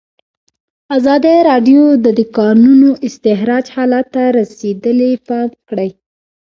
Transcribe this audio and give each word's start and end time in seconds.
ازادي 0.97 1.35
راډیو 1.49 1.83
د 2.03 2.07
د 2.17 2.21
کانونو 2.37 2.89
استخراج 3.07 3.65
حالت 3.75 4.05
ته 4.15 4.23
رسېدلي 4.39 5.11
پام 5.27 5.49
کړی. 5.69 5.89